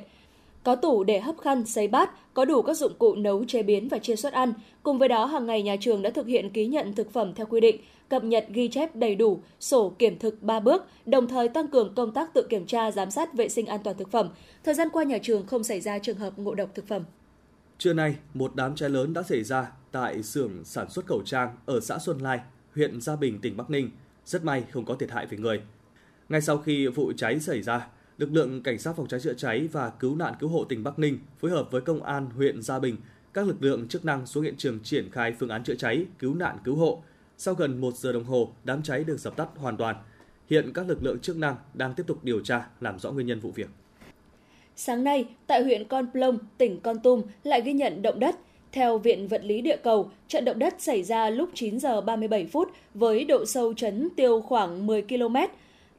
[0.67, 3.87] có tủ để hấp khăn, sấy bát, có đủ các dụng cụ nấu chế biến
[3.87, 4.53] và chia suất ăn.
[4.83, 7.45] Cùng với đó, hàng ngày nhà trường đã thực hiện ký nhận thực phẩm theo
[7.45, 11.49] quy định, cập nhật ghi chép đầy đủ, sổ kiểm thực 3 bước, đồng thời
[11.49, 14.29] tăng cường công tác tự kiểm tra, giám sát vệ sinh an toàn thực phẩm.
[14.63, 17.03] Thời gian qua nhà trường không xảy ra trường hợp ngộ độc thực phẩm.
[17.77, 21.55] Trưa nay, một đám cháy lớn đã xảy ra tại xưởng sản xuất khẩu trang
[21.65, 22.39] ở xã Xuân Lai,
[22.75, 23.91] huyện Gia Bình, tỉnh Bắc Ninh.
[24.25, 25.61] Rất may không có thiệt hại về người.
[26.29, 29.67] Ngay sau khi vụ cháy xảy ra, lực lượng cảnh sát phòng cháy chữa cháy
[29.71, 32.79] và cứu nạn cứu hộ tỉnh Bắc Ninh phối hợp với công an huyện Gia
[32.79, 32.97] Bình,
[33.33, 36.35] các lực lượng chức năng xuống hiện trường triển khai phương án chữa cháy, cứu
[36.35, 37.03] nạn cứu hộ.
[37.37, 39.95] Sau gần 1 giờ đồng hồ, đám cháy được dập tắt hoàn toàn.
[40.49, 43.39] Hiện các lực lượng chức năng đang tiếp tục điều tra, làm rõ nguyên nhân
[43.39, 43.69] vụ việc.
[44.75, 48.35] Sáng nay, tại huyện Con Plong, tỉnh Con Tum lại ghi nhận động đất.
[48.71, 52.45] Theo Viện Vật lý Địa cầu, trận động đất xảy ra lúc 9 giờ 37
[52.45, 55.35] phút với độ sâu chấn tiêu khoảng 10 km,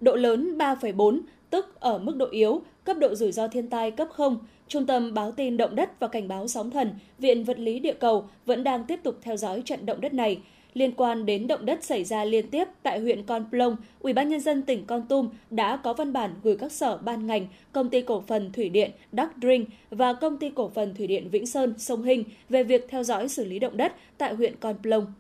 [0.01, 1.21] độ lớn 3,4,
[1.51, 4.39] tức ở mức độ yếu, cấp độ rủi ro thiên tai cấp 0.
[4.69, 7.95] Trung tâm báo tin động đất và cảnh báo sóng thần, Viện Vật lý Địa
[7.95, 10.41] cầu vẫn đang tiếp tục theo dõi trận động đất này.
[10.75, 14.29] Liên quan đến động đất xảy ra liên tiếp tại huyện Con Plong, Ủy ban
[14.29, 17.89] nhân dân tỉnh Con Tum đã có văn bản gửi các sở ban ngành, công
[17.89, 21.47] ty cổ phần thủy điện Đắc Drink và công ty cổ phần thủy điện Vĩnh
[21.47, 25.13] Sơn Sông hình về việc theo dõi xử lý động đất tại huyện Con Plong.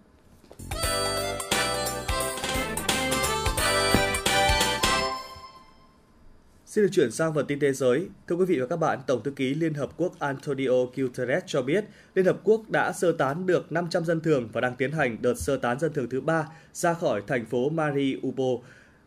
[6.79, 8.07] Xin được chuyển sang phần tin thế giới.
[8.29, 11.63] Thưa quý vị và các bạn, Tổng thư ký Liên Hợp Quốc Antonio Guterres cho
[11.63, 15.17] biết Liên Hợp Quốc đã sơ tán được 500 dân thường và đang tiến hành
[15.21, 18.61] đợt sơ tán dân thường thứ ba ra khỏi thành phố Mariupol.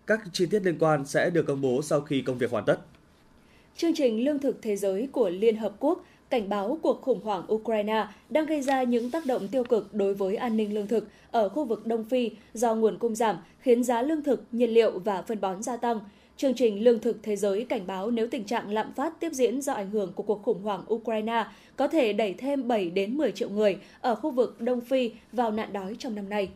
[0.08, 2.78] Các chi tiết liên quan sẽ được công bố sau khi công việc hoàn tất.
[3.78, 7.54] Chương trình Lương thực Thế giới của Liên Hợp Quốc cảnh báo cuộc khủng hoảng
[7.54, 11.08] Ukraine đang gây ra những tác động tiêu cực đối với an ninh lương thực
[11.32, 15.00] ở khu vực Đông Phi do nguồn cung giảm, khiến giá lương thực, nhiên liệu
[15.00, 16.00] và phân bón gia tăng–
[16.41, 19.62] Chương trình Lương thực Thế giới cảnh báo nếu tình trạng lạm phát tiếp diễn
[19.62, 23.32] do ảnh hưởng của cuộc khủng hoảng Ukraine có thể đẩy thêm 7 đến 10
[23.32, 26.49] triệu người ở khu vực Đông Phi vào nạn đói trong năm nay.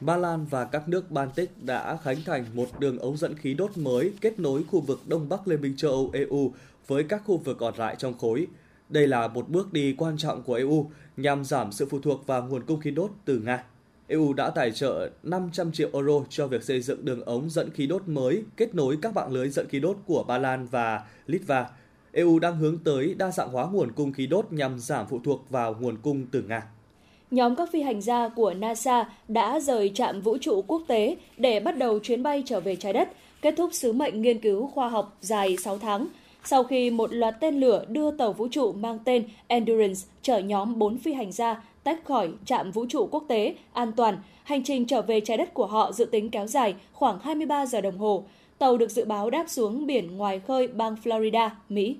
[0.00, 3.78] Ba Lan và các nước Baltic đã khánh thành một đường ống dẫn khí đốt
[3.78, 6.52] mới kết nối khu vực Đông Bắc Liên minh châu Âu EU
[6.86, 8.46] với các khu vực còn lại trong khối.
[8.88, 12.46] Đây là một bước đi quan trọng của EU nhằm giảm sự phụ thuộc vào
[12.46, 13.64] nguồn cung khí đốt từ Nga.
[14.12, 17.86] EU đã tài trợ 500 triệu euro cho việc xây dựng đường ống dẫn khí
[17.86, 21.66] đốt mới kết nối các mạng lưới dẫn khí đốt của Ba Lan và Litva.
[22.12, 25.50] EU đang hướng tới đa dạng hóa nguồn cung khí đốt nhằm giảm phụ thuộc
[25.50, 26.62] vào nguồn cung từ Nga.
[27.30, 31.60] Nhóm các phi hành gia của NASA đã rời trạm vũ trụ quốc tế để
[31.60, 33.08] bắt đầu chuyến bay trở về trái đất,
[33.42, 36.08] kết thúc sứ mệnh nghiên cứu khoa học dài 6 tháng
[36.44, 40.78] sau khi một loạt tên lửa đưa tàu vũ trụ mang tên Endurance chở nhóm
[40.78, 44.86] 4 phi hành gia tách khỏi trạm vũ trụ quốc tế an toàn, hành trình
[44.86, 48.24] trở về trái đất của họ dự tính kéo dài khoảng 23 giờ đồng hồ.
[48.58, 51.96] Tàu được dự báo đáp xuống biển ngoài khơi bang Florida, Mỹ.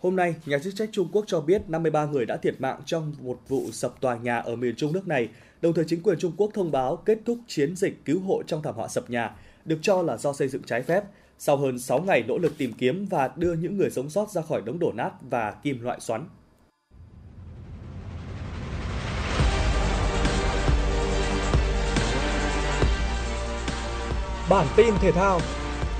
[0.00, 3.12] Hôm nay, nhà chức trách Trung Quốc cho biết 53 người đã thiệt mạng trong
[3.20, 5.28] một vụ sập tòa nhà ở miền Trung nước này.
[5.60, 8.62] Đồng thời chính quyền Trung Quốc thông báo kết thúc chiến dịch cứu hộ trong
[8.62, 11.04] thảm họa sập nhà, được cho là do xây dựng trái phép.
[11.38, 14.42] Sau hơn 6 ngày nỗ lực tìm kiếm và đưa những người sống sót ra
[14.42, 16.28] khỏi đống đổ nát và kim loại xoắn.
[24.56, 25.40] Bản tin thể thao.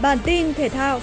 [0.03, 1.01] Bản tin thể thao.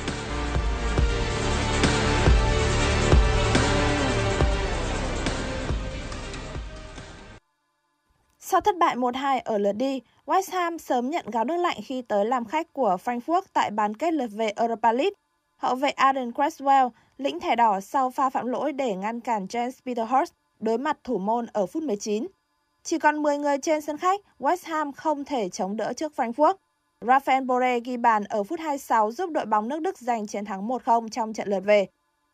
[8.40, 12.02] Sau thất bại 1-2 ở lượt đi, West Ham sớm nhận gáo nước lạnh khi
[12.02, 15.16] tới làm khách của Frankfurt tại bán kết lượt về Europa League.
[15.58, 19.72] Hậu vệ Aaron Cresswell lĩnh thẻ đỏ sau pha phạm lỗi để ngăn cản James
[19.86, 22.28] Peterhurst đối mặt thủ môn ở phút 19.
[22.84, 26.54] Chỉ còn 10 người trên sân khách, West Ham không thể chống đỡ trước Frankfurt.
[27.08, 30.68] Rafael Borre ghi bàn ở phút 26 giúp đội bóng nước Đức giành chiến thắng
[30.68, 31.88] 1-0 trong trận lượt về.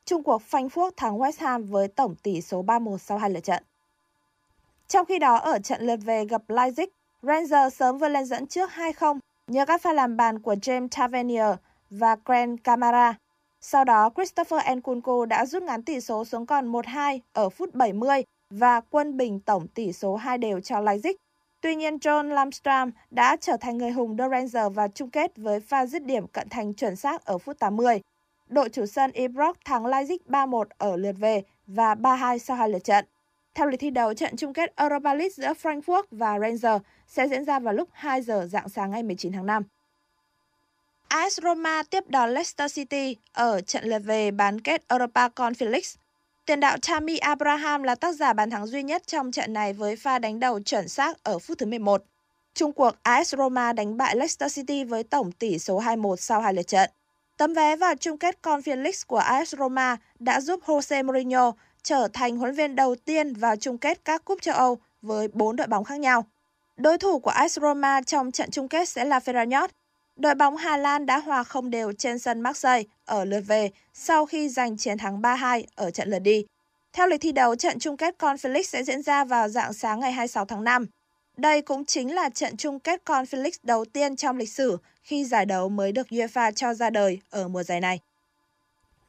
[0.05, 3.63] Trung cuộc Frankfurt thắng West Ham với tổng tỷ số 3-1 sau hai lượt trận.
[4.87, 6.87] Trong khi đó ở trận lượt về gặp Leipzig,
[7.21, 11.55] Rangers sớm vươn lên dẫn trước 2-0 nhờ các pha làm bàn của James Tavernier
[11.89, 13.13] và Grant Camara.
[13.61, 18.23] Sau đó, Christopher Nkunku đã rút ngắn tỷ số xuống còn 1-2 ở phút 70
[18.49, 21.13] và quân bình tổng tỷ số 2 đều cho Leipzig
[21.61, 25.59] Tuy nhiên, John Lamstrom đã trở thành người hùng đưa Rangers vào chung kết với
[25.59, 28.01] pha dứt điểm cận thành chuẩn xác ở phút 80.
[28.47, 32.83] Đội chủ sân Ibrox thắng Leipzig 3-1 ở lượt về và 3-2 sau hai lượt
[32.83, 33.05] trận.
[33.55, 37.45] Theo lịch thi đấu, trận chung kết Europa League giữa Frankfurt và Rangers sẽ diễn
[37.45, 39.63] ra vào lúc 2 giờ dạng sáng ngày 19 tháng 5.
[41.07, 45.89] AS Roma tiếp đón Leicester City ở trận lượt về bán kết Europa Conference League
[46.49, 49.95] Tiền đạo Tammy Abraham là tác giả bàn thắng duy nhất trong trận này với
[49.95, 52.03] pha đánh đầu chuẩn xác ở phút thứ 11.
[52.53, 56.53] Trung cuộc AS Roma đánh bại Leicester City với tổng tỷ số 2-1 sau hai
[56.53, 56.89] lượt trận.
[57.37, 61.51] Tấm vé vào chung kết Conference League của AS Roma đã giúp Jose Mourinho
[61.83, 65.55] trở thành huấn viên đầu tiên vào chung kết các cúp châu Âu với bốn
[65.55, 66.25] đội bóng khác nhau.
[66.77, 69.67] Đối thủ của AS Roma trong trận chung kết sẽ là Feyenoord
[70.19, 74.25] Đội bóng Hà Lan đã hòa không đều trên sân Marseille ở lượt về sau
[74.25, 76.45] khi giành chiến thắng 3-2 ở trận lượt đi.
[76.93, 80.11] Theo lịch thi đấu, trận chung kết Conference sẽ diễn ra vào dạng sáng ngày
[80.11, 80.85] 26 tháng 5.
[81.37, 85.45] Đây cũng chính là trận chung kết Conference đầu tiên trong lịch sử khi giải
[85.45, 87.99] đấu mới được UEFA cho ra đời ở mùa giải này.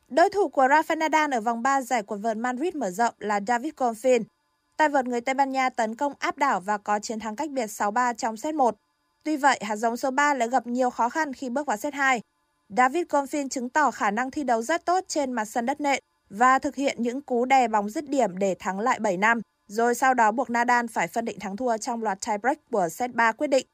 [0.09, 3.41] Đối thủ của Rafa Nadal ở vòng 3 giải quần vợt Madrid mở rộng là
[3.47, 4.23] David Goffin.
[4.77, 7.51] Tay vợt người Tây Ban Nha tấn công áp đảo và có chiến thắng cách
[7.51, 8.77] biệt 6-3 trong set 1.
[9.25, 11.95] Tuy vậy, hạt giống số 3 lại gặp nhiều khó khăn khi bước vào set
[11.95, 12.21] 2.
[12.69, 16.03] David Goffin chứng tỏ khả năng thi đấu rất tốt trên mặt sân đất nện
[16.31, 19.95] và thực hiện những cú đè bóng dứt điểm để thắng lại 7 năm, rồi
[19.95, 23.33] sau đó buộc Nadal phải phân định thắng thua trong loạt tiebreak của set 3
[23.33, 23.67] quyết định.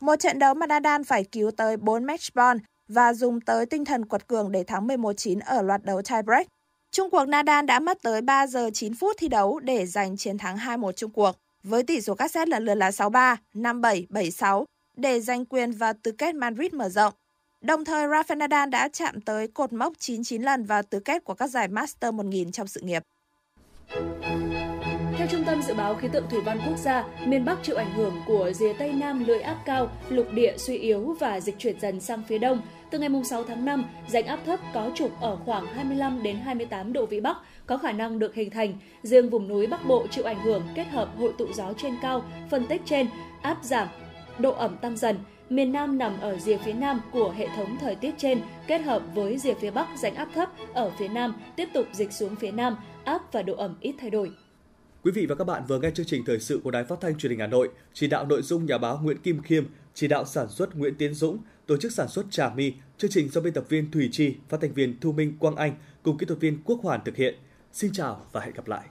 [0.00, 3.84] Một trận đấu mà Nadal phải cứu tới 4 match point và dùng tới tinh
[3.84, 6.46] thần quật cường để thắng 11-9 ở loạt đấu tiebreak.
[6.90, 10.38] Trung cuộc Nadal đã mất tới 3 giờ 9 phút thi đấu để giành chiến
[10.38, 14.64] thắng 2-1 chung cuộc, với tỷ số các set lần lượt là 6-3, 5-7, 7-6
[14.96, 17.14] để giành quyền vào tứ kết Madrid mở rộng.
[17.60, 21.34] Đồng thời, Rafael Nadal đã chạm tới cột mốc 99 lần vào tứ kết của
[21.34, 23.02] các giải Master 1000 trong sự nghiệp.
[25.18, 27.92] Theo Trung tâm Dự báo Khí tượng Thủy văn Quốc gia, miền Bắc chịu ảnh
[27.94, 31.80] hưởng của rìa Tây Nam lưỡi áp cao, lục địa suy yếu và dịch chuyển
[31.80, 32.62] dần sang phía đông.
[32.90, 36.92] Từ ngày 6 tháng 5, rãnh áp thấp có trục ở khoảng 25 đến 28
[36.92, 38.74] độ vĩ Bắc có khả năng được hình thành.
[39.02, 42.24] Riêng vùng núi Bắc Bộ chịu ảnh hưởng kết hợp hội tụ gió trên cao,
[42.50, 43.06] phân tích trên,
[43.42, 43.88] áp giảm,
[44.38, 45.18] độ ẩm tăng dần.
[45.50, 49.02] Miền Nam nằm ở rìa phía nam của hệ thống thời tiết trên, kết hợp
[49.14, 52.50] với rìa phía Bắc rãnh áp thấp ở phía nam tiếp tục dịch xuống phía
[52.50, 54.32] nam, áp và độ ẩm ít thay đổi.
[55.02, 57.18] Quý vị và các bạn vừa nghe chương trình thời sự của Đài Phát thanh
[57.18, 60.24] Truyền hình Hà Nội, chỉ đạo nội dung nhà báo Nguyễn Kim Khiêm, chỉ đạo
[60.24, 63.52] sản xuất Nguyễn Tiến Dũng, tổ chức sản xuất Trà My, chương trình do biên
[63.52, 66.58] tập viên Thủy Chi, phát thanh viên Thu Minh Quang Anh cùng kỹ thuật viên
[66.64, 67.34] Quốc Hoàn thực hiện.
[67.72, 68.84] Xin chào và hẹn gặp lại.